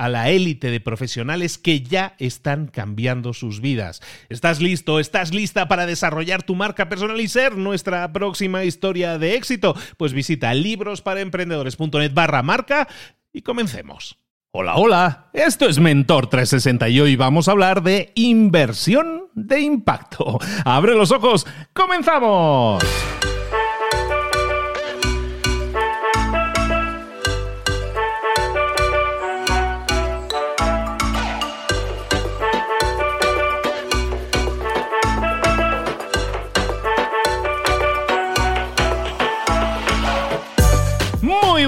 [0.00, 4.00] a la élite de profesionales que ya están cambiando sus vidas.
[4.30, 4.98] ¿Estás listo?
[4.98, 9.76] ¿Estás lista para desarrollar tu marca personal y ser nuestra próxima historia de éxito?
[9.98, 12.88] Pues visita librosparaemprendedores.net barra marca
[13.30, 14.16] y comencemos.
[14.52, 20.38] Hola, hola, esto es Mentor 360 y hoy vamos a hablar de inversión de impacto.
[20.64, 22.82] Abre los ojos, comenzamos.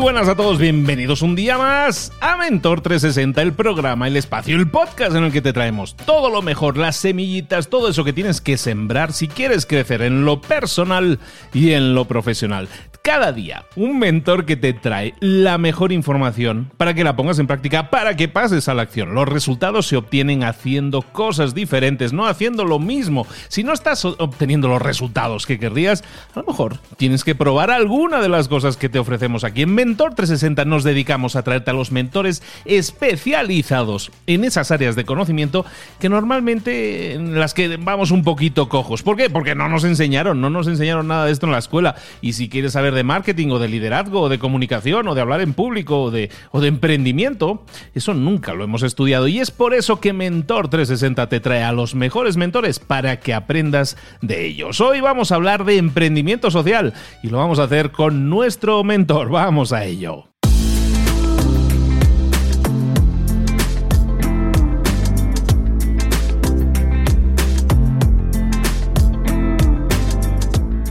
[0.03, 4.69] Buenas a todos, bienvenidos un día más a Mentor 360, el programa, el espacio, el
[4.69, 8.41] podcast en el que te traemos todo lo mejor, las semillitas, todo eso que tienes
[8.41, 11.21] que sembrar si quieres crecer en lo personal
[11.55, 12.69] y en lo profesional
[13.03, 17.49] cada día un mentor que te trae la mejor información para que la pongas en
[17.49, 19.15] práctica, para que pases a la acción.
[19.15, 23.27] Los resultados se obtienen haciendo cosas diferentes, no haciendo lo mismo.
[23.49, 26.05] Si no estás obteniendo los resultados que querrías,
[26.35, 29.63] a lo mejor tienes que probar alguna de las cosas que te ofrecemos aquí.
[29.63, 35.05] En Mentor 360 nos dedicamos a traerte a los mentores especializados en esas áreas de
[35.05, 35.67] conocimiento
[35.99, 39.03] que normalmente en las que vamos un poquito cojos.
[39.03, 39.29] ¿Por qué?
[39.29, 41.97] Porque no nos enseñaron, no nos enseñaron nada de esto en la escuela.
[42.21, 45.41] Y si quieres saber de marketing o de liderazgo o de comunicación o de hablar
[45.41, 47.65] en público o de, o de emprendimiento,
[47.95, 51.73] eso nunca lo hemos estudiado y es por eso que Mentor 360 te trae a
[51.73, 54.81] los mejores mentores para que aprendas de ellos.
[54.81, 59.31] Hoy vamos a hablar de emprendimiento social y lo vamos a hacer con nuestro mentor.
[59.31, 60.29] Vamos a ello.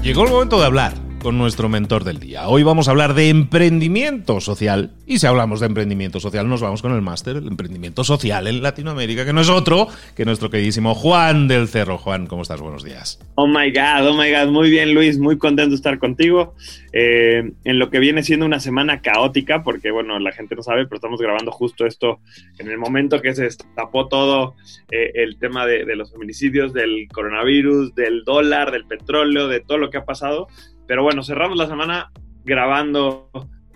[0.01, 2.47] Llegó el momento de hablar con nuestro mentor del día.
[2.47, 4.91] Hoy vamos a hablar de emprendimiento social.
[5.05, 8.63] Y si hablamos de emprendimiento social, nos vamos con el máster, el emprendimiento social en
[8.63, 11.97] Latinoamérica, que no es otro que nuestro queridísimo Juan del Cerro.
[11.97, 12.59] Juan, ¿cómo estás?
[12.59, 13.19] Buenos días.
[13.35, 14.51] Oh my God, oh my God.
[14.51, 15.19] Muy bien, Luis.
[15.19, 16.55] Muy contento de estar contigo.
[16.93, 20.85] Eh, en lo que viene siendo una semana caótica, porque bueno, la gente no sabe,
[20.85, 22.19] pero estamos grabando justo esto
[22.57, 24.55] en el momento que se destapó todo
[24.91, 29.77] eh, el tema de, de los feminicidios, del coronavirus, del dólar, del petróleo, de todo
[29.77, 30.47] lo que ha pasado.
[30.91, 32.11] Pero bueno, cerramos la semana
[32.43, 33.29] grabando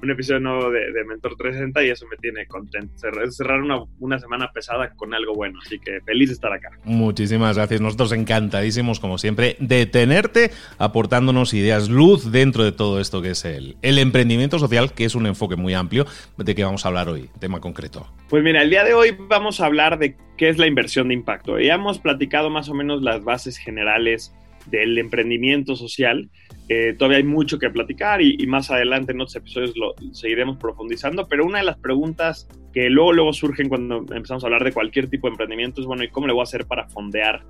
[0.03, 2.93] un episodio nuevo de, Mentor 360 y eso me tiene contento.
[2.97, 3.61] Cerrar
[3.99, 6.71] una, semana pesada con algo bueno, así que feliz de estar acá.
[6.83, 7.79] Muchísimas gracias.
[7.79, 13.45] Nosotros encantadísimos, como siempre, de tenerte aportándonos ideas, luz dentro de todo esto que es
[13.45, 16.05] el, el emprendimiento social, que es un enfoque muy amplio
[16.35, 18.11] de que vamos a hablar hoy, tema concreto.
[18.27, 21.13] Pues mira, el día de hoy vamos a hablar de qué es la inversión de
[21.13, 21.61] impacto.
[21.61, 24.35] Ya hemos platicado más o menos las bases generales
[24.67, 26.29] del emprendimiento social.
[26.67, 31.27] Eh, todavía hay mucho que platicar y, más adelante en otros episodios lo seguiremos profundizando,
[31.27, 35.09] pero una de las preguntas que luego, luego surgen cuando empezamos a hablar de cualquier
[35.09, 37.43] tipo de emprendimiento es, bueno, ¿y cómo le voy a hacer para fondear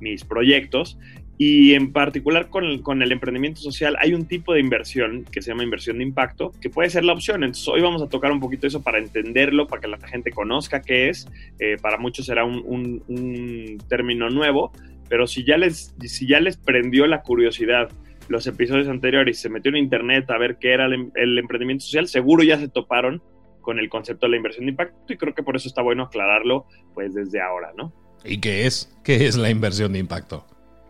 [0.00, 0.98] mis proyectos?
[1.40, 5.40] Y en particular con el, con el emprendimiento social hay un tipo de inversión que
[5.40, 7.44] se llama inversión de impacto, que puede ser la opción.
[7.44, 10.82] Entonces hoy vamos a tocar un poquito eso para entenderlo, para que la gente conozca
[10.82, 11.28] qué es.
[11.60, 14.72] Eh, para muchos será un, un, un término nuevo,
[15.08, 17.90] pero si ya les, si ya les prendió la curiosidad
[18.28, 21.84] los episodios anteriores y se metió en internet a ver qué era el, el emprendimiento
[21.84, 23.22] social, seguro ya se toparon
[23.62, 26.04] con el concepto de la inversión de impacto y creo que por eso está bueno
[26.04, 27.92] aclararlo pues desde ahora, ¿no?
[28.24, 28.94] ¿Y qué es?
[29.04, 30.46] ¿Qué es la inversión de impacto?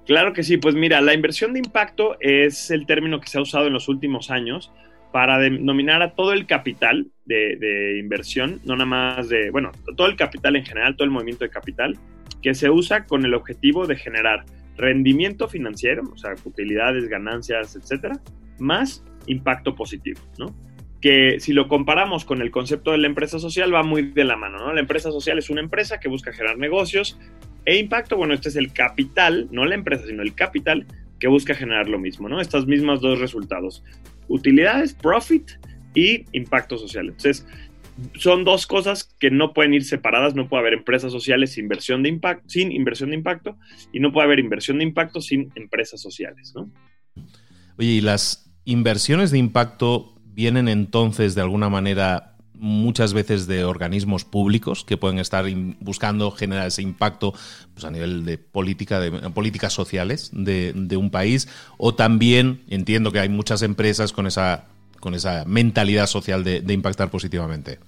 [0.06, 3.42] Claro que sí, pues mira, la inversión de impacto es el término que se ha
[3.42, 4.72] usado en los últimos años
[5.12, 10.16] para denominar a todo el capital de, inversión, no nada más de, bueno, todo el
[10.16, 11.98] capital en general, todo el movimiento de capital,
[12.42, 14.44] que se usa con el objetivo de generar
[14.76, 18.20] rendimiento financiero, o sea, utilidades, ganancias, etcétera,
[18.58, 20.54] más impacto positivo, ¿no?
[21.00, 24.36] Que si lo comparamos con el concepto de la empresa social, va muy de la
[24.36, 24.72] mano, ¿no?
[24.72, 27.18] La empresa social es una empresa que busca generar negocios
[27.64, 30.86] e impacto, bueno, este es el capital, no la empresa, sino el capital
[31.20, 32.40] que busca generar lo mismo, ¿no?
[32.40, 33.84] Estas mismas dos resultados,
[34.28, 35.50] utilidades, profit
[35.94, 37.06] y impacto social.
[37.08, 37.46] Entonces,
[38.14, 42.02] son dos cosas que no pueden ir separadas, no puede haber empresas sociales sin inversión
[42.02, 43.56] de impacto, sin inversión de impacto
[43.92, 46.70] y no puede haber inversión de impacto sin empresas sociales, ¿no?
[47.76, 54.24] Oye, ¿y las inversiones de impacto vienen entonces de alguna manera muchas veces de organismos
[54.24, 55.44] públicos que pueden estar
[55.80, 57.32] buscando generar ese impacto
[57.72, 63.20] pues, a nivel de política, de políticas sociales de, un país, o también entiendo que
[63.20, 64.66] hay muchas empresas con esa,
[65.00, 67.78] con esa mentalidad social de, impactar positivamente.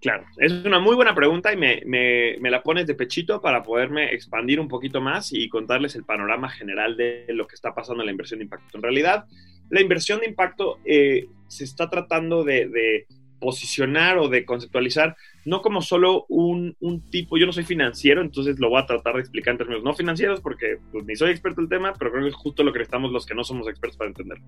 [0.00, 4.14] Claro, es una muy buena pregunta y me, me, la pones de pechito para poderme
[4.14, 8.06] expandir un poquito más y contarles el panorama general de lo que está pasando en
[8.06, 8.76] la inversión de impacto.
[8.76, 9.24] En realidad,
[9.70, 13.06] la inversión de impacto eh, se está tratando de
[13.38, 16.76] posicionar o de conceptualizar, no como solo un,
[17.10, 19.94] tipo, yo no soy financiero, entonces lo voy a tratar de explicar en términos no
[19.94, 22.72] financieros porque pues, ni soy experto en el tema, pero creo que es justo lo
[22.72, 24.44] que estamos los que no somos expertos para entenderlo.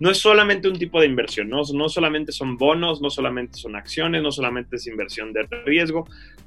[0.00, 3.76] No es solamente un tipo de inversión, no, no solamente son bonos, no solamente son
[3.76, 6.06] acciones, no solamente es inversión de riesgo,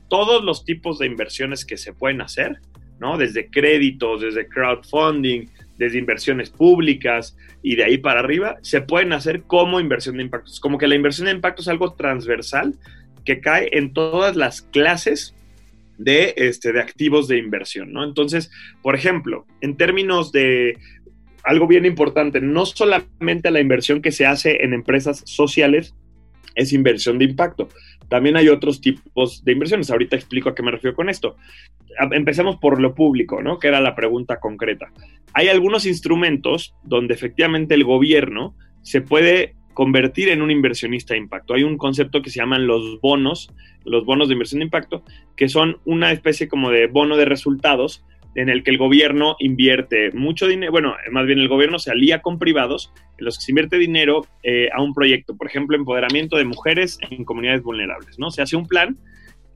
[0.10, 2.60] todos los tipos de inversiones que se pueden hacer,
[3.00, 3.18] ¿no?
[3.18, 5.48] Desde créditos, desde crowdfunding,
[5.78, 10.52] desde inversiones públicas y de ahí para arriba, se pueden hacer como inversión de impacto.
[10.52, 12.76] Es como que la inversión de impacto es algo transversal
[13.26, 15.36] que cae en todas las clases
[15.98, 18.04] de, este, de activos de inversión, ¿no?
[18.04, 18.52] Entonces,
[18.82, 20.78] por ejemplo, en términos de
[21.44, 25.96] algo bien importante, no solamente la inversión que se hace en empresas sociales
[26.58, 27.70] es inversión de impacto.
[28.10, 29.90] También hay otros tipos de inversiones.
[29.90, 31.38] Ahorita explico a qué me refiero con esto.
[32.12, 33.60] Empecemos por lo público, ¿no?
[33.60, 34.92] Que era la pregunta concreta.
[35.34, 41.54] Hay algunos instrumentos donde efectivamente el gobierno se puede convertir en un inversionista de impacto.
[41.54, 43.54] Hay un concepto que se llaman los bonos,
[43.86, 45.04] los bonos de inversión de impacto,
[45.36, 48.04] que son una especie como de bono de resultados
[48.38, 52.22] en el que el gobierno invierte mucho dinero, bueno, más bien el gobierno se alía
[52.22, 56.38] con privados en los que se invierte dinero eh, a un proyecto, por ejemplo, empoderamiento
[56.38, 58.30] de mujeres en comunidades vulnerables, ¿no?
[58.30, 58.96] Se hace un plan,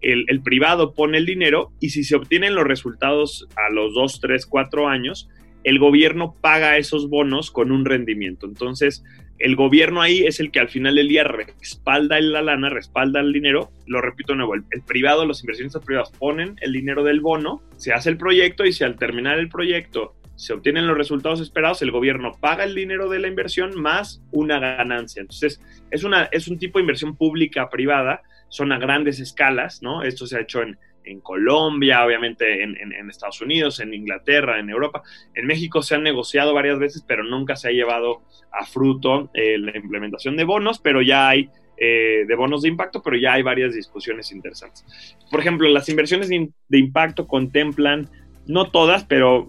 [0.01, 4.19] el, el privado pone el dinero y si se obtienen los resultados a los dos,
[4.19, 5.30] tres, cuatro años,
[5.63, 8.48] el gobierno paga esos bonos con un rendimiento.
[8.48, 9.04] Entonces,
[9.44, 13.34] el gobierno ahí es el que al final del día respalda la lana, respalda el
[13.34, 13.72] dinero.
[13.88, 17.94] Lo repito de nuevo, el, privado, los inversionistas privados ponen el dinero del bono, se
[17.94, 21.92] hace el proyecto y si al terminar el proyecto se obtienen los resultados esperados, el
[21.92, 25.22] gobierno paga el dinero de la inversión más una ganancia.
[25.22, 25.62] Entonces,
[25.92, 30.04] es, una, es un tipo de inversión pública privada, son a grandes escalas, ¿no?
[30.04, 35.03] Esto se ha hecho en, en Colombia, obviamente en, Estados Unidos, en Inglaterra, en Europa.
[35.33, 38.21] En México se han negociado varias veces, pero nunca se ha llevado
[38.51, 43.01] a fruto eh, la implementación de bonos, pero ya hay eh, de bonos de impacto,
[43.01, 44.86] pero ya hay varias discusiones interesantes.
[45.29, 48.10] Por ejemplo, las inversiones de impacto contemplan
[48.48, 49.48] no todas, pero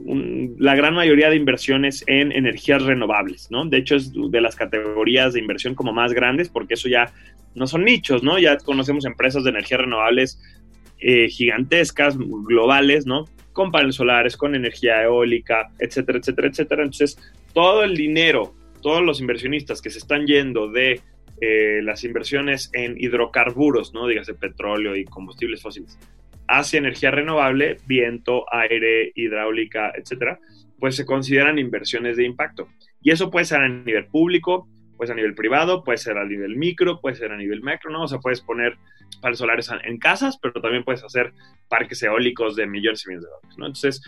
[0.58, 3.64] la gran mayoría de inversiones en energías renovables, ¿no?
[3.64, 7.12] De hecho, es de las categorías de inversión como más grandes, porque eso ya
[7.54, 8.38] no son nichos, ¿no?
[8.38, 10.40] Ya conocemos empresas de energías renovables
[11.04, 13.24] eh, gigantescas, globales, ¿no?
[13.52, 16.82] Con paneles solares, con energía eólica, etcétera, etcétera, etcétera.
[16.84, 17.18] Entonces,
[17.52, 21.00] todo el dinero, todos los inversionistas que se están yendo de
[21.40, 24.06] eh, las inversiones en hidrocarburos, ¿no?
[24.06, 25.98] Dígase petróleo y combustibles fósiles,
[26.46, 30.38] hacia energía renovable, viento, aire, hidráulica, etcétera,
[30.78, 32.68] pues se consideran inversiones de impacto.
[33.00, 34.68] Y eso puede ser a nivel público,
[35.02, 37.90] puede ser a nivel privado, puede ser a nivel micro, puede ser a nivel macro,
[37.90, 38.04] ¿no?
[38.04, 38.78] O sea, puedes poner
[39.20, 41.32] paneles solares en casas, pero también puedes hacer
[41.68, 43.66] parques eólicos de millones y millones de dólares, ¿no?
[43.66, 44.00] Entonces,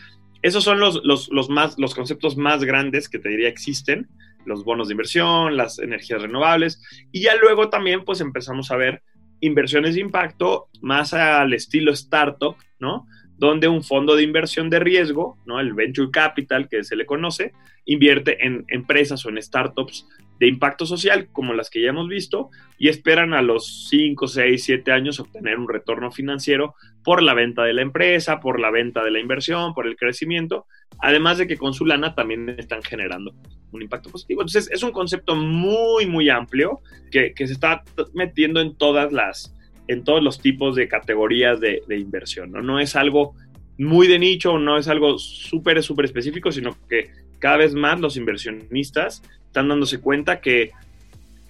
[0.43, 4.07] esos son los, los, los, más, los conceptos más grandes que te diría existen,
[4.47, 9.03] los bonos de inversión, las energías renovables, y ya luego también pues empezamos a ver
[9.41, 13.09] inversiones de impacto más al estilo startup, ¿no?
[13.37, 15.61] Donde un fondo de inversión de riesgo, ¿no?
[15.61, 17.53] el venture capital que se le conoce,
[17.85, 20.07] invierte en empresas o en startups
[20.39, 24.65] de impacto social como las que ya hemos visto y esperan a los 5, 6,
[24.65, 26.75] 7 años obtener un retorno financiero
[27.05, 30.67] por la venta de la empresa, por la venta de la inversión, por el crecimiento,
[30.99, 33.33] además de que con su lana también están generando
[33.71, 34.43] un impacto positivo.
[34.43, 39.55] Entonces es un concepto muy, muy amplio que, se está metiendo en todas las,
[39.89, 42.63] en todos los tipos de categorías de, inversión, ¿no?
[42.63, 43.35] No es algo
[43.79, 48.17] muy de nicho, no es algo súper, súper específico, sino que cada vez más los
[48.17, 50.71] inversionistas están dándose cuenta que,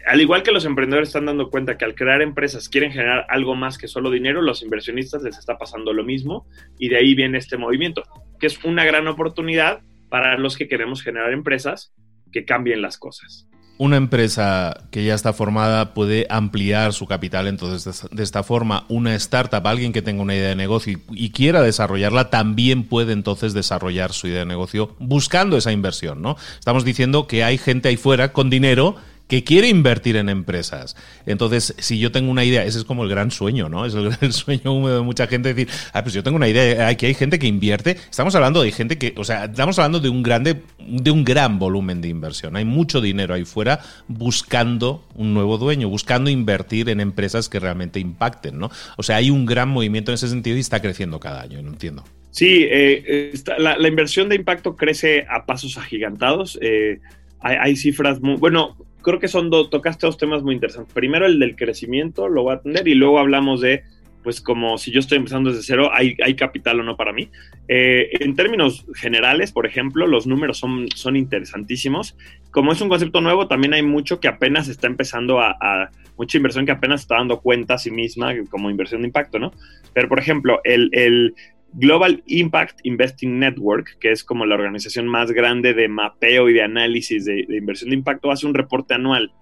[0.07, 3.55] al igual que los emprendedores están dando cuenta que al crear empresas quieren generar algo
[3.55, 6.47] más que solo dinero, los inversionistas les está pasando lo mismo
[6.79, 8.03] y de ahí viene este movimiento,
[8.41, 11.93] que es una gran oportunidad para los que queremos generar empresas
[12.33, 18.07] que cambien las cosas una empresa que ya está formada puede ampliar su capital, entonces
[18.11, 22.31] de esta forma una startup, alguien que tenga una idea de negocio y, quiera desarrollarla,
[22.31, 26.37] también puede entonces desarrollar su idea de negocio buscando esa inversión, ¿no?
[26.59, 28.97] Estamos diciendo que hay gente ahí fuera con dinero
[29.29, 30.97] que quiere invertir en empresas.
[31.27, 33.87] Entonces, si yo tengo una idea, ese es como el gran sueño, ¿no?
[33.87, 36.89] Es el gran sueño húmedo de mucha gente decir, ah, pues yo tengo una idea,
[36.89, 37.97] aquí hay gente que invierte.
[38.11, 41.59] Estamos hablando de gente que, o sea, estamos hablando de un grande, de un gran
[41.59, 42.57] volumen de inversión.
[42.57, 48.01] Hay mucho dinero ahí fuera buscando un nuevo dueño, buscando invertir en empresas que realmente
[48.01, 48.71] impacten, ¿no?
[48.97, 51.71] O sea, hay un gran movimiento en ese sentido y está creciendo cada año, no
[51.71, 52.05] entiendo.
[52.31, 56.59] Sí, eh, la, inversión de impacto crece a pasos agigantados.
[56.61, 56.99] Eh,
[57.39, 60.93] hay, hay, cifras muy, bueno, creo que son dos, tocaste dos temas muy interesantes.
[60.93, 63.85] Primero el del crecimiento, lo voy a atender, y luego hablamos de,
[64.25, 67.29] pues como si yo estoy empezando desde cero, ¿hay, hay capital o no para mí?
[67.69, 72.17] Eh, en términos generales, por ejemplo, los números son, son interesantísimos.
[72.51, 76.65] Como es un concepto nuevo, también hay mucho que apenas está empezando a, mucha inversión
[76.65, 79.53] que apenas está dando cuenta a sí misma como inversión de impacto, ¿no?
[79.93, 81.35] Pero, por ejemplo, el
[81.77, 86.63] Global Impact Investing Network, que es como la organización más grande de mapeo y de
[86.63, 89.33] análisis de, inversión de impacto, hace un reporte anual.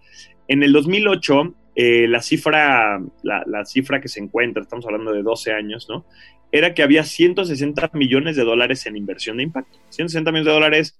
[0.48, 5.52] En el 2008, eh, la, cifra, la, cifra que se encuentra, estamos hablando de 12
[5.52, 6.06] años, ¿no?
[6.50, 9.78] Era que había 160 millones de dólares en inversión de impacto.
[9.90, 10.98] 160 millones de dólares,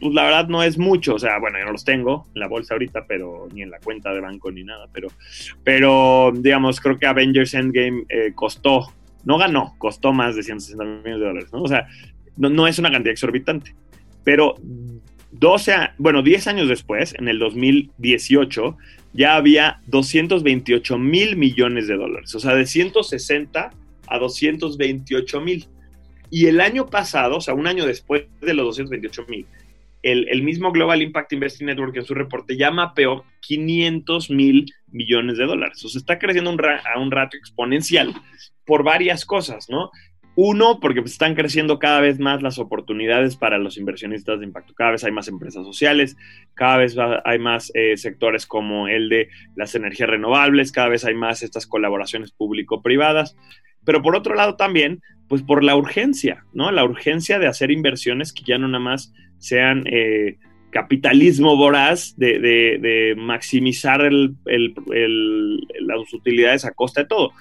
[0.00, 2.48] pues la verdad no es mucho, o sea, bueno, yo no los tengo en la
[2.48, 5.08] bolsa ahorita, pero ni en la cuenta de banco ni nada, pero,
[5.64, 8.92] pero digamos, creo que Avengers Endgame eh, costó
[9.26, 11.62] no ganó, costó más de 160 millones de dólares, ¿no?
[11.62, 11.88] O sea,
[12.36, 13.74] no, es una cantidad exorbitante.
[14.22, 14.54] Pero
[15.32, 18.78] 12, bueno, 10 años después, en el 2018,
[19.14, 22.34] ya había 228 mil millones de dólares.
[22.36, 23.70] O sea, de 160
[24.06, 25.66] a 228 mil.
[26.30, 29.44] Y el año pasado, o sea, un año después de los 228 mil,
[30.12, 35.46] el, mismo Global Impact Investing Network en su reporte ya mapeó 500 mil millones de
[35.46, 35.84] dólares.
[35.84, 38.14] O sea, está creciendo a un ratio exponencial
[38.64, 39.90] por varias cosas, ¿no?
[40.38, 44.74] Uno, porque pues, están creciendo cada vez más las oportunidades para los inversionistas de impacto.
[44.74, 46.16] Cada vez hay más empresas sociales,
[46.54, 46.94] cada vez
[47.24, 51.66] hay más eh, sectores como el de las energías renovables, cada vez hay más estas
[51.66, 53.34] colaboraciones público-privadas.
[53.86, 56.70] Pero por otro lado también, pues por la urgencia, ¿no?
[56.70, 60.36] La urgencia de hacer inversiones que ya no nada más sean eh,
[60.70, 67.32] capitalismo voraz de, maximizar las utilidades a costa de todo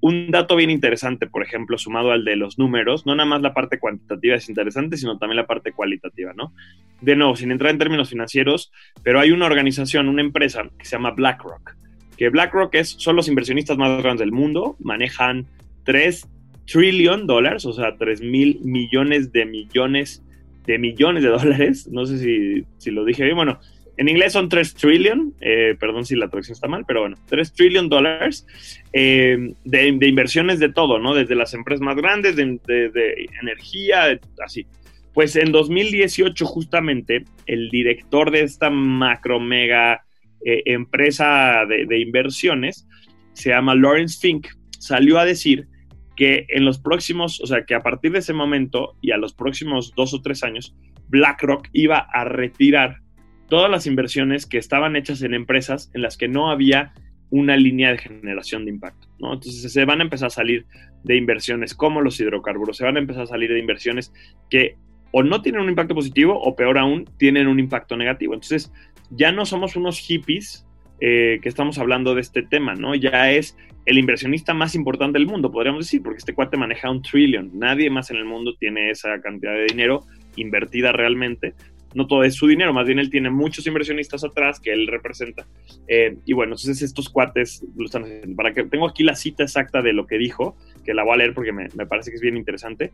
[0.00, 3.54] un dato bien interesante, por ejemplo, sumado al de los números, no nada más la
[3.54, 6.52] parte cuantitativa es interesante, sino también la parte cualitativa, ¿no?
[7.00, 8.72] De nuevo, sin entrar en términos financieros,
[9.02, 11.76] pero hay una organización, una empresa que se llama BlackRock,
[12.16, 15.46] que BlackRock es, son los inversionistas más grandes del mundo, manejan
[15.86, 16.28] 3
[16.66, 20.22] trillion dólares, o sea, 3 mil millones de millones
[20.66, 23.60] de millones de dólares, no sé si, si lo dije bien, bueno,
[23.98, 27.52] en inglés son 3 trillion, eh, perdón si la traducción está mal, pero bueno, 3
[27.54, 28.46] trillion dólares
[28.92, 31.14] eh, de, inversiones de todo, ¿no?
[31.14, 34.66] Desde las empresas más grandes, de, energía, así.
[35.14, 40.04] Pues en 2018 justamente el director de esta macro mega
[40.44, 42.86] eh, empresa de, inversiones,
[43.32, 44.46] se llama Lawrence Fink,
[44.78, 45.68] salió a decir
[46.16, 49.34] que en los próximos, o sea, que a partir de ese momento y a los
[49.34, 50.74] próximos dos o tres años,
[51.08, 53.00] BlackRock iba a retirar
[53.48, 56.92] todas las inversiones que estaban hechas en empresas en las que no había
[57.30, 59.08] una línea de generación de impacto.
[59.18, 59.34] ¿no?
[59.34, 60.66] Entonces se van a empezar a salir
[61.04, 64.12] de inversiones como los hidrocarburos, se van a empezar a salir de inversiones
[64.50, 64.76] que
[65.12, 68.34] o no tienen un impacto positivo o peor aún, tienen un impacto negativo.
[68.34, 68.72] Entonces
[69.10, 70.65] ya no somos unos hippies
[71.00, 72.94] eh, que estamos hablando de este tema, ¿no?
[72.94, 77.02] Ya es el inversionista más importante del mundo, podríamos decir, porque este cuate maneja un
[77.02, 77.50] trillón.
[77.54, 80.04] Nadie más en el mundo tiene esa cantidad de dinero
[80.36, 81.54] invertida realmente
[81.96, 85.46] no todo es su dinero, más bien él tiene muchos inversionistas atrás que él representa.
[85.88, 88.36] Eh, y bueno, entonces estos cuates lo están haciendo.
[88.36, 91.16] Para que tengo aquí la cita exacta de lo que dijo, que la voy a
[91.16, 92.92] leer porque me, me parece que es bien interesante.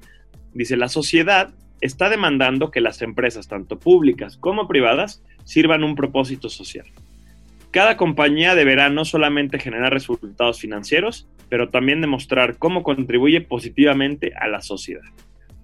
[0.54, 6.48] Dice, la sociedad está demandando que las empresas, tanto públicas como privadas, sirvan un propósito
[6.48, 6.86] social.
[7.72, 14.46] Cada compañía deberá no solamente generar resultados financieros, pero también demostrar cómo contribuye positivamente a
[14.46, 15.02] la sociedad.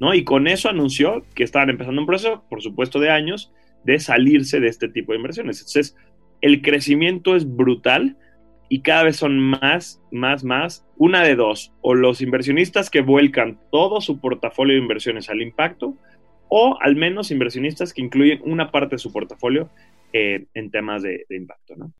[0.01, 0.15] ¿no?
[0.15, 3.53] Y con eso anunció que estaban empezando un proceso, por supuesto, de años,
[3.85, 5.59] de salirse de este tipo de inversiones.
[5.59, 5.97] Entonces,
[6.41, 8.17] el crecimiento es brutal
[8.71, 10.87] y cada vez son más, más, más.
[10.97, 15.95] Una de dos, o los inversionistas que vuelcan todo su portafolio de inversiones al impacto,
[16.49, 19.69] o al menos inversionistas que incluyen una parte de su portafolio
[20.13, 21.77] eh, en temas de, de impacto.
[21.77, 21.93] ¿no?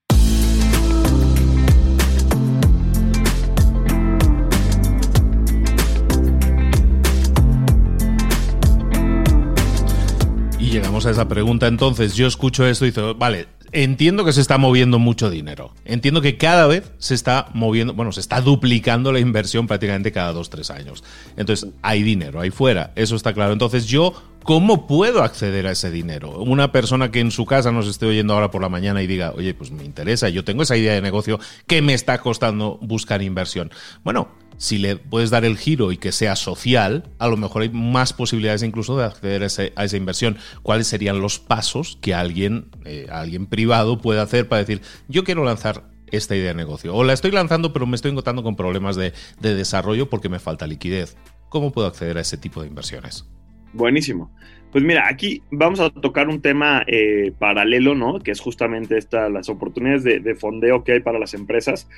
[10.59, 14.41] Y llegamos a esa pregunta entonces, yo escucho esto y digo, vale, entiendo que se
[14.41, 15.73] está moviendo mucho dinero.
[15.85, 20.33] Entiendo que cada vez se está moviendo, bueno, se está duplicando la inversión prácticamente cada
[20.33, 21.05] dos, tres años.
[21.37, 23.53] Entonces, hay dinero ahí fuera, eso está claro.
[23.53, 26.39] Entonces, yo, ¿cómo puedo acceder a ese dinero?
[26.39, 29.33] Una persona que en su casa nos esté oyendo ahora por la mañana y diga,
[29.37, 33.23] oye, pues me interesa, yo tengo esa idea de negocio que me está costando buscar
[33.23, 33.71] inversión.
[34.05, 37.71] Bueno, si le puedes dar el giro y que sea social, a lo mejor hay
[37.71, 40.37] más posibilidades incluso de acceder a, esa inversión.
[40.63, 45.45] ¿Cuáles serían los pasos que alguien, eh, alguien privado puede hacer para decir, yo quiero
[45.45, 46.95] lanzar esta idea de negocio?
[46.95, 50.67] O la estoy lanzando, pero me estoy encontrando con problemas de, desarrollo porque me falta
[50.67, 51.17] liquidez.
[51.49, 53.25] ¿Cómo puedo acceder a ese tipo de inversiones?
[53.73, 54.31] Buenísimo.
[54.73, 58.19] Pues mira, aquí vamos a tocar un tema eh, paralelo, ¿no?
[58.19, 61.89] Que es justamente esta, las oportunidades de, de, fondeo que hay para las empresas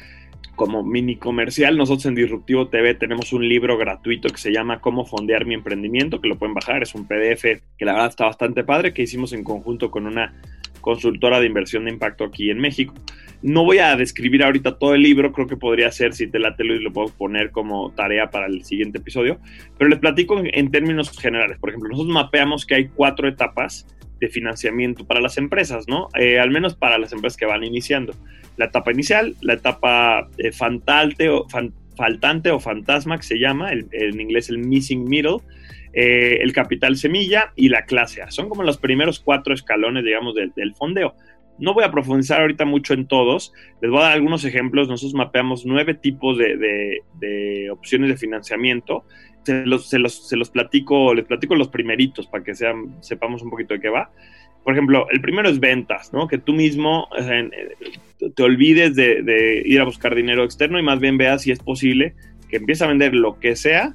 [0.60, 5.06] como mini comercial, nosotros en Disruptivo TV tenemos un libro gratuito que se llama Cómo
[5.06, 8.62] fondear mi emprendimiento, que lo pueden bajar, es un PDF que la verdad está bastante
[8.62, 10.34] padre, que hicimos en conjunto con una
[10.80, 12.94] consultora de inversión de impacto aquí en México.
[13.42, 16.56] No voy a describir ahorita todo el libro, creo que podría ser, si te la
[16.56, 19.38] telo y lo puedo poner como tarea para el siguiente episodio,
[19.78, 21.58] pero les platico en, términos generales.
[21.58, 23.86] Por ejemplo, nosotros mapeamos que hay cuatro etapas
[24.20, 26.08] de financiamiento para las empresas, ¿no?
[26.18, 28.14] Eh, al menos para las empresas que van iniciando.
[28.58, 30.50] La etapa inicial, la etapa eh,
[31.30, 31.46] o,
[31.96, 35.38] faltante o fantasma, que se llama, en inglés el missing middle,
[35.92, 38.30] eh, el capital semilla y la clase A.
[38.30, 41.14] Son como los primeros cuatro escalones, digamos, del, fondeo.
[41.58, 44.88] No voy a profundizar ahorita mucho en todos, les voy a dar algunos ejemplos.
[44.88, 49.04] Nosotros mapeamos nueve tipos de, de opciones de financiamiento
[49.42, 53.74] se los, se los, platico, les platico los primeritos para que sean, sepamos un poquito
[53.74, 54.10] de qué va.
[54.64, 56.28] Por ejemplo, el primero es ventas, ¿no?
[56.28, 57.08] Que tú mismo
[58.34, 62.14] te olvides de, ir a buscar dinero externo y más bien veas si es posible
[62.48, 63.94] que empieces a vender lo que sea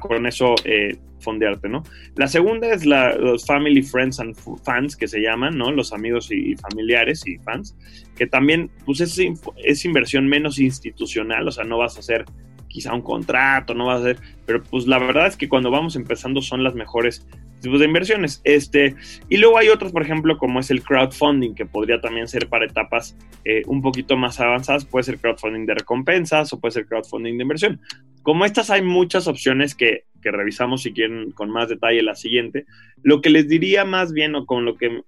[0.00, 1.82] con eso eh, fondearte, ¿no?
[2.16, 5.70] La segunda es la, los family, friends and fans que se llaman, ¿no?
[5.72, 7.76] Los amigos y, familiares y fans,
[8.16, 9.18] que también, pues es,
[9.64, 12.24] es inversión menos institucional, o sea, no vas a hacer
[12.72, 15.94] quizá un contrato, no va a ser, pero pues la verdad es que cuando vamos
[15.94, 17.26] empezando son las mejores
[17.60, 18.40] tipos de inversiones.
[18.44, 18.96] Este,
[19.28, 22.66] y luego hay otros, por ejemplo, como es el crowdfunding, que podría también ser para
[22.66, 27.36] etapas eh, un poquito más avanzadas, puede ser crowdfunding de recompensas o puede ser crowdfunding
[27.36, 27.80] de inversión.
[28.22, 32.66] Como estas hay muchas opciones que, que revisamos si quieren con más detalle la siguiente,
[33.02, 35.02] lo que les diría más bien o con lo que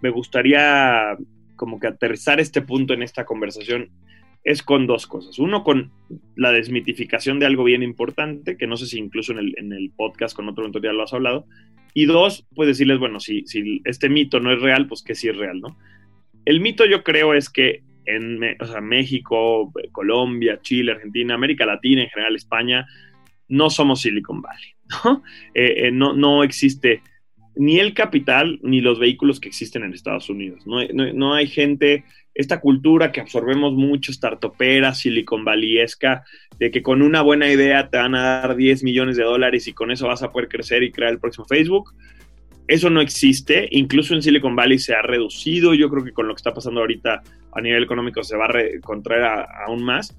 [0.00, 1.16] me gustaría
[1.56, 3.90] como que aterrizar este punto en esta conversación
[4.44, 5.38] es con dos cosas.
[5.38, 5.92] Uno, con
[6.36, 9.90] la desmitificación de algo bien importante, que no sé si incluso en el, en el
[9.90, 11.46] podcast con otro mentor ya lo has hablado.
[11.92, 15.28] Y dos, pues decirles, bueno, si, si este mito no es real, pues que sí
[15.28, 15.76] es real, ¿no?
[16.44, 18.40] El mito yo creo es que en
[18.82, 22.86] México, Colombia, Chile, Argentina, América Latina, en general España,
[23.48, 24.74] no somos Silicon Valley,
[25.04, 25.22] ¿no?
[25.54, 27.02] Eh, eh, no, no existe
[27.56, 30.66] ni el capital ni los vehículos que existen en Estados Unidos.
[30.66, 32.04] No, no hay gente
[32.40, 36.24] esta cultura que absorbemos mucho, startupera, Silicon Valleyesca,
[36.58, 39.72] de que con una buena idea te van a dar 10 millones de dólares y
[39.72, 41.94] con eso vas a poder crecer y crear el próximo Facebook.
[42.66, 46.34] Eso no existe, incluso en Silicon Valley se ha reducido, yo creo que con lo
[46.34, 47.22] que está pasando ahorita
[47.52, 49.24] a nivel económico se va a contraer
[49.66, 50.16] aún más.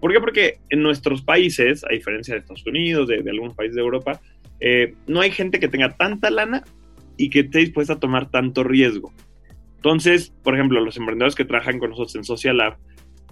[0.00, 0.18] ¿Por qué?
[0.18, 4.20] Porque en nuestros países, a diferencia de Estados Unidos, de, algunos países de Europa,
[4.60, 6.64] eh, no hay gente que tenga tanta lana
[7.16, 9.12] y que esté dispuesta a tomar tanto riesgo.
[9.80, 12.76] Entonces, por ejemplo, los emprendedores que trabajan con nosotros en Social Lab,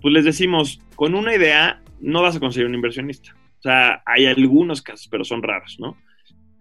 [0.00, 3.36] pues les decimos, con una idea no vas a conseguir un inversionista.
[3.58, 5.98] O sea, hay algunos casos, pero son raros, ¿no?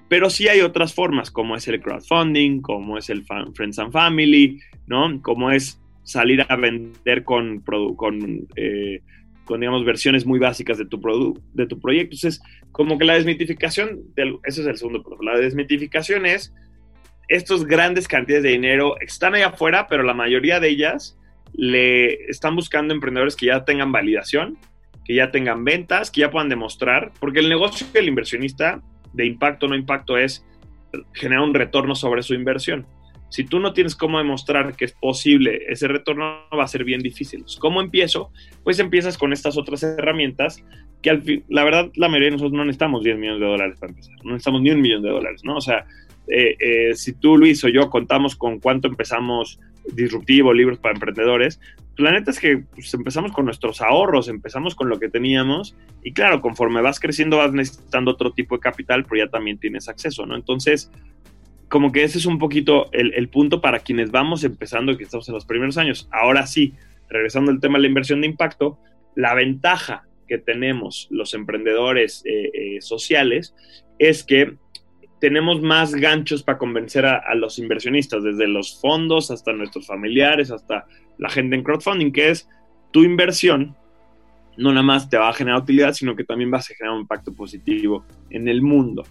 [0.09, 4.59] Pero sí hay otras formas, como es el crowdfunding, como es el Friends and Family,
[4.87, 5.21] ¿no?
[5.21, 8.99] Como es salir a vender con, con, eh,
[9.45, 12.15] con digamos, versiones muy básicas de tu, de tu proyecto.
[12.15, 12.41] Entonces,
[12.73, 16.53] como que la desmitificación, del, ese es el segundo punto, la desmitificación es
[17.27, 21.17] estos grandes cantidades de dinero están ahí afuera, pero la mayoría de ellas
[21.53, 24.57] le están buscando emprendedores que ya tengan validación,
[25.05, 28.81] que ya tengan ventas, que ya puedan demostrar, porque el negocio del inversionista
[29.13, 30.45] de impacto no impacto es
[31.13, 32.85] generar un retorno sobre su inversión.
[33.29, 37.01] Si tú no tienes cómo demostrar que es posible ese retorno, va a ser bien
[37.01, 37.43] difícil.
[37.59, 38.31] ¿Cómo empiezo?
[38.63, 40.63] Pues empiezas con estas otras herramientas
[41.01, 43.79] que al fin, la verdad, la mayoría de nosotros no necesitamos 10 millones de dólares
[43.79, 44.15] para empezar.
[44.23, 45.57] No necesitamos ni un millón de dólares, ¿no?
[45.57, 45.85] O sea,
[46.27, 49.59] eh, eh, si tú, Luis o yo contamos con cuánto empezamos
[49.93, 51.59] disruptivo, libros para emprendedores,
[51.95, 55.75] pues la neta es que pues, empezamos con nuestros ahorros, empezamos con lo que teníamos
[56.03, 59.87] y claro, conforme vas creciendo vas necesitando otro tipo de capital, pero ya también tienes
[59.87, 60.35] acceso, ¿no?
[60.35, 60.91] Entonces,
[61.69, 65.35] como que ese es un poquito el, punto para quienes vamos empezando que estamos en
[65.35, 66.07] los primeros años.
[66.11, 66.73] Ahora sí,
[67.09, 68.79] regresando al tema de la inversión de impacto,
[69.15, 73.55] la ventaja que tenemos los emprendedores eh, sociales
[73.99, 74.55] es que
[75.19, 80.85] tenemos más ganchos para convencer a, los inversionistas, desde los fondos hasta nuestros familiares, hasta
[81.17, 82.47] la gente en crowdfunding, que es
[82.91, 83.75] tu inversión,
[84.57, 87.01] no nada más te va a generar utilidad, sino que también vas a generar un
[87.01, 89.03] impacto positivo en el mundo,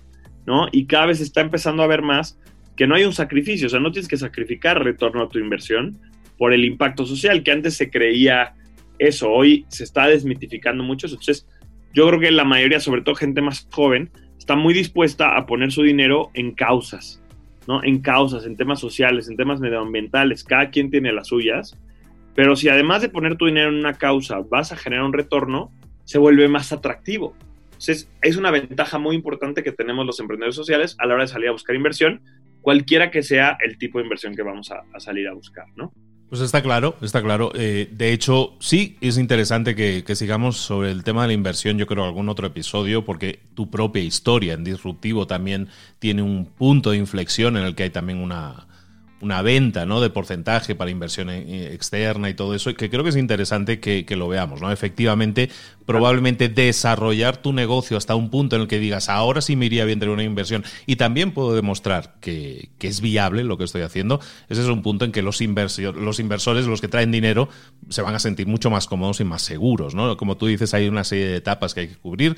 [0.46, 0.68] ¿no?
[0.70, 2.38] Y cada vez está empezando a ver más
[2.76, 5.98] que no hay un sacrificio, o sea, no tienes que sacrificar retorno a tu inversión
[6.36, 8.54] por el impacto social, que antes se creía
[8.98, 11.48] eso, hoy se está desmitificando mucho, entonces
[11.94, 14.10] yo creo que la mayoría, sobre todo gente más joven,
[14.46, 17.20] está muy dispuesta a poner su dinero en causas,
[17.66, 17.82] ¿no?
[17.82, 21.76] En causas, en temas sociales, en temas medioambientales, cada quien tiene las suyas,
[22.37, 25.72] pero si además de poner tu dinero en una causa vas a generar un retorno,
[26.04, 27.35] se vuelve más atractivo.
[27.64, 31.28] Entonces, es una ventaja muy importante que tenemos los emprendedores sociales a la hora de
[31.28, 32.20] salir a buscar inversión,
[32.61, 35.92] cualquiera que sea el tipo de inversión que vamos a, a salir a buscar, ¿no?
[36.28, 37.52] Pues está claro, está claro.
[37.54, 41.78] Eh, de hecho, sí es interesante que, que, sigamos sobre el tema de la inversión,
[41.78, 45.68] yo creo, algún otro episodio, porque tu propia historia en Disruptivo también
[46.00, 48.66] tiene un punto de inflexión en el que hay también una,
[49.20, 50.00] una venta ¿no?
[50.00, 54.05] de porcentaje para inversión e, externa y todo eso, que creo que es interesante que,
[54.16, 54.61] lo veamos.
[54.61, 54.70] ¿no?
[54.70, 55.50] Efectivamente,
[55.85, 59.85] probablemente desarrollar tu negocio hasta un punto en el que digas, ahora sí me iría
[59.85, 64.20] bien tener una inversión y también puedo demostrar que, es viable lo que estoy haciendo,
[64.48, 67.48] ese es un punto en que los, los inversores, los que traen dinero,
[67.88, 69.94] se van a sentir mucho más cómodos y más seguros.
[69.94, 70.16] ¿no?
[70.16, 72.37] Como tú dices, hay una serie de etapas que hay que cubrir,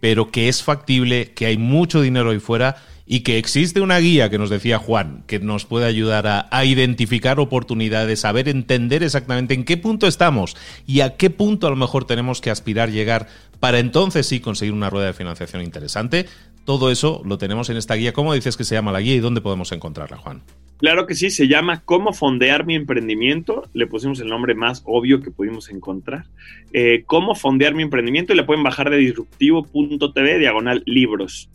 [0.00, 4.30] pero que es factible, que hay mucho dinero ahí fuera y que existe una guía
[4.30, 9.64] que nos decía Juan, que nos puede ayudar a, identificar oportunidades, saber entender exactamente en
[9.64, 13.28] qué punto estamos y a qué punto a lo mejor tenemos que aspirar llegar
[13.60, 16.26] para entonces sí conseguir una rueda de financiación interesante.
[16.64, 18.14] Todo eso lo tenemos en esta guía.
[18.14, 20.42] ¿Cómo dices que se llama la guía y dónde podemos encontrarla, Juan?
[20.78, 23.68] Claro que sí, se llama Cómo fondear mi emprendimiento.
[23.74, 26.24] Le pusimos el nombre más obvio que pudimos encontrar.
[26.72, 31.50] Eh, Cómo fondear mi emprendimiento y la pueden bajar de disruptivo.tv diagonal libros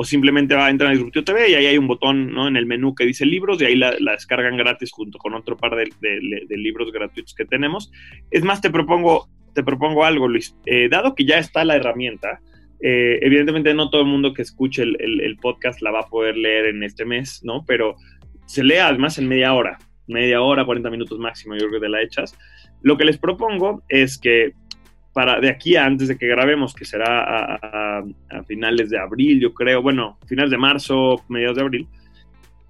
[0.00, 2.46] o simplemente va a entrar a Disruptivo TV y ahí hay un botón ¿no?
[2.46, 5.74] en el menú que dice libros y ahí la, descargan gratis junto con otro par
[5.74, 5.90] de,
[6.50, 7.90] libros gratuitos que tenemos.
[8.30, 10.56] Es más, te propongo, te propongo algo, Luis.
[10.66, 12.38] Eh, dado que ya está la herramienta,
[12.80, 16.66] eh, evidentemente no todo el mundo que escuche el, podcast la va a poder leer
[16.66, 17.64] en este mes, ¿no?
[17.66, 17.96] Pero
[18.46, 21.88] se lee además en media hora, media hora, 40 minutos máximo, yo creo que te
[21.88, 22.38] la echas.
[22.82, 24.52] Lo que les propongo es que
[25.12, 28.04] para de aquí a antes de que grabemos, que será a,
[28.46, 31.86] finales de abril, yo creo, bueno, finales de marzo, mediados de abril,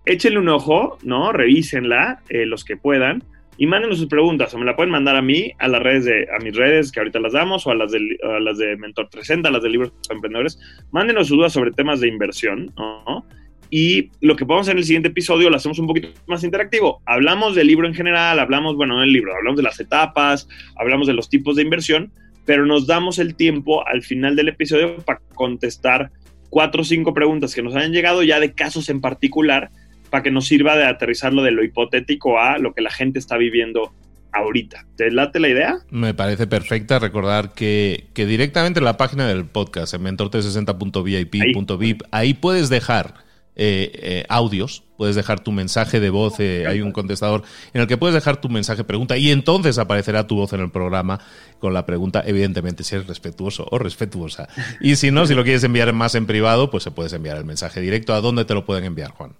[0.04, 1.32] échenle un ojo, ¿no?
[1.32, 3.22] Revísenla, eh, los que puedan,
[3.58, 6.28] y mándenos sus preguntas, o me la pueden mandar a mí, a las redes de,
[6.34, 8.00] a mis redes, que ahorita las damos, o a las de,
[8.40, 10.58] las de Mentor 360, a las de Libros para Emprendedores.
[10.92, 13.26] Mándenos sus dudas sobre temas de inversión, ¿no?
[13.70, 17.02] Y lo que podemos hacer en el siguiente episodio lo hacemos un poquito más interactivo.
[17.04, 21.06] Hablamos del libro en general, hablamos, bueno, no del libro, hablamos de las etapas, hablamos
[21.06, 22.12] de los tipos de inversión,
[22.48, 26.10] pero nos damos el tiempo al final del episodio para contestar
[26.48, 29.68] cuatro o cinco preguntas que nos hayan llegado ya de casos en particular
[30.08, 33.36] para que nos sirva de aterrizarlo de lo hipotético a lo que la gente está
[33.36, 33.92] viviendo
[34.32, 34.86] ahorita.
[34.96, 35.76] ¿Te late la idea?
[35.90, 36.98] Me parece perfecta.
[36.98, 43.27] Recordar que, que directamente en la página del podcast, en mentor360.vip.vip, ahí puedes dejar
[43.58, 47.42] eh, eh, audios, puedes dejar tu mensaje de voz, eh, hay un contestador
[47.74, 50.70] en el que puedes dejar tu mensaje pregunta y entonces aparecerá tu voz en el
[50.70, 51.18] programa
[51.58, 54.48] con la pregunta, evidentemente si eres respetuoso o respetuosa.
[54.80, 57.44] Y si no, si lo quieres enviar más en privado, pues se puedes enviar el
[57.44, 58.14] mensaje directo.
[58.14, 59.36] ¿A dónde te lo pueden enviar, Juan?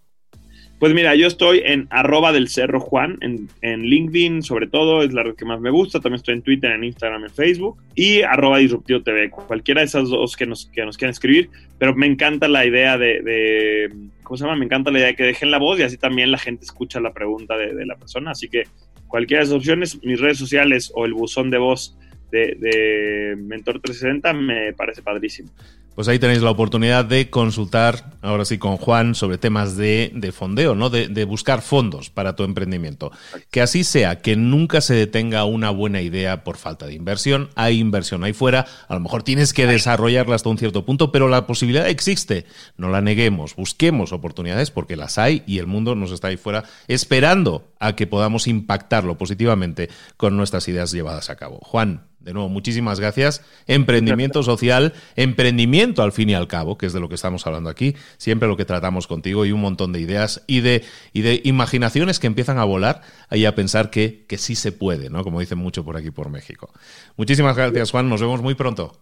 [0.78, 5.24] Pues mira, yo estoy en arroba del Cerro Juan, en, LinkedIn sobre todo, es la
[5.24, 5.98] red que más me gusta.
[5.98, 9.28] También estoy en Twitter, en Instagram, en Facebook y arroba Disruptivo TV.
[9.28, 12.96] Cualquiera de esas dos que nos, que nos quieran escribir, pero me encanta la idea
[12.96, 14.56] de, ¿cómo se llama?
[14.56, 17.00] Me encanta la idea de que dejen la voz y así también la gente escucha
[17.00, 18.30] la pregunta de, la persona.
[18.30, 18.62] Así que
[19.08, 21.98] cualquiera de esas opciones, mis redes sociales o el buzón de voz
[22.30, 25.50] de, de Mentor 360 me parece padrísimo.
[25.98, 30.76] Pues ahí tenéis la oportunidad de consultar, ahora sí, con Juan sobre temas de, fondeo,
[30.76, 30.90] ¿no?
[30.90, 33.11] De, de, buscar fondos para tu emprendimiento.
[33.50, 37.50] Que así sea, que nunca se detenga una buena idea por falta de inversión.
[37.56, 41.26] Hay inversión ahí fuera, a lo mejor tienes que desarrollarla hasta un cierto punto, pero
[41.26, 42.46] la posibilidad existe.
[42.76, 46.62] No la neguemos, busquemos oportunidades porque las hay y el mundo nos está ahí fuera
[46.87, 51.58] esperando a que podamos impactarlo positivamente con nuestras ideas llevadas a cabo.
[51.61, 53.42] Juan, de nuevo, muchísimas gracias.
[53.66, 57.70] Emprendimiento social, emprendimiento al fin y al cabo, que es de lo que estamos hablando
[57.70, 61.40] aquí, siempre lo que tratamos contigo y un montón de ideas y de, y de
[61.44, 65.24] imaginaciones que empiezan a volar y a pensar que, que sí se puede, ¿no?
[65.24, 66.72] Como dicen mucho por aquí por México.
[67.16, 68.09] Muchísimas gracias, Juan.
[68.09, 68.92] Nos vemos muy pronto.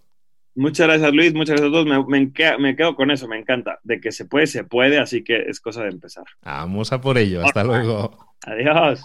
[0.57, 1.35] Muchas gracias, Luis.
[1.35, 1.87] Muchas gracias a todos.
[1.87, 3.79] Me, me, quedo con eso, me encanta.
[3.85, 6.25] De que se puede, se puede, así que es cosa de empezar.
[6.43, 7.45] Vamos a por ello.
[7.45, 8.35] Hasta luego.
[8.47, 9.05] Adiós.